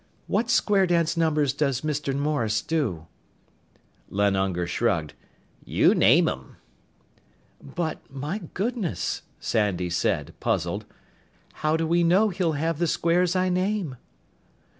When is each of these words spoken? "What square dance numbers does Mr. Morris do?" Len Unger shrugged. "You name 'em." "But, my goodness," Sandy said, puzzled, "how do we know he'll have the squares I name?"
"What 0.25 0.49
square 0.49 0.87
dance 0.87 1.15
numbers 1.15 1.53
does 1.53 1.81
Mr. 1.81 2.11
Morris 2.17 2.63
do?" 2.63 3.05
Len 4.09 4.35
Unger 4.35 4.65
shrugged. 4.65 5.13
"You 5.63 5.93
name 5.93 6.27
'em." 6.27 6.55
"But, 7.61 7.99
my 8.09 8.41
goodness," 8.55 9.21
Sandy 9.39 9.91
said, 9.91 10.33
puzzled, 10.39 10.85
"how 11.53 11.77
do 11.77 11.85
we 11.85 12.03
know 12.03 12.29
he'll 12.29 12.53
have 12.53 12.79
the 12.79 12.87
squares 12.87 13.35
I 13.35 13.49
name?" 13.49 13.95